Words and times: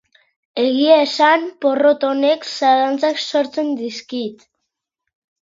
Egia 0.61 0.95
esan, 1.01 1.45
porrot 1.65 2.07
honek 2.09 2.47
zalantzak 2.55 3.23
sortzen 3.27 3.71
diizkit. 3.83 4.43